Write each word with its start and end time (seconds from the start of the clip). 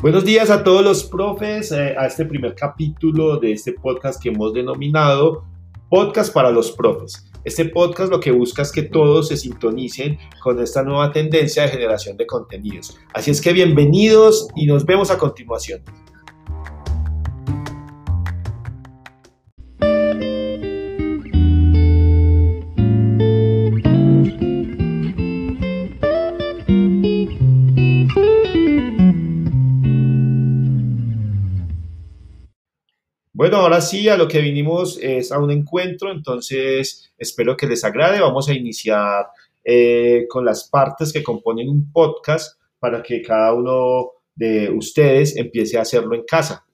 Buenos 0.00 0.24
días 0.24 0.48
a 0.48 0.62
todos 0.62 0.84
los 0.84 1.02
profes, 1.02 1.72
eh, 1.72 1.96
a 1.98 2.06
este 2.06 2.24
primer 2.24 2.54
capítulo 2.54 3.36
de 3.38 3.50
este 3.50 3.72
podcast 3.72 4.22
que 4.22 4.28
hemos 4.28 4.54
denominado 4.54 5.42
Podcast 5.90 6.32
para 6.32 6.52
los 6.52 6.70
Profes. 6.70 7.28
Este 7.42 7.64
podcast 7.64 8.08
lo 8.08 8.20
que 8.20 8.30
busca 8.30 8.62
es 8.62 8.70
que 8.70 8.84
todos 8.84 9.26
se 9.26 9.36
sintonicen 9.36 10.16
con 10.40 10.62
esta 10.62 10.84
nueva 10.84 11.10
tendencia 11.10 11.64
de 11.64 11.70
generación 11.70 12.16
de 12.16 12.28
contenidos. 12.28 12.96
Así 13.12 13.32
es 13.32 13.40
que 13.40 13.52
bienvenidos 13.52 14.46
y 14.54 14.66
nos 14.66 14.86
vemos 14.86 15.10
a 15.10 15.18
continuación. 15.18 15.82
Bueno, 33.38 33.58
ahora 33.58 33.80
sí, 33.80 34.08
a 34.08 34.16
lo 34.16 34.26
que 34.26 34.40
vinimos 34.40 34.98
es 35.00 35.30
a 35.30 35.38
un 35.38 35.52
encuentro, 35.52 36.10
entonces 36.10 37.12
espero 37.16 37.56
que 37.56 37.68
les 37.68 37.84
agrade. 37.84 38.20
Vamos 38.20 38.48
a 38.48 38.52
iniciar 38.52 39.28
eh, 39.62 40.26
con 40.28 40.44
las 40.44 40.68
partes 40.68 41.12
que 41.12 41.22
componen 41.22 41.68
un 41.68 41.92
podcast 41.92 42.60
para 42.80 43.00
que 43.00 43.22
cada 43.22 43.54
uno 43.54 44.10
de 44.34 44.68
ustedes 44.70 45.36
empiece 45.36 45.78
a 45.78 45.82
hacerlo 45.82 46.16
en 46.16 46.24
casa. 46.24 46.66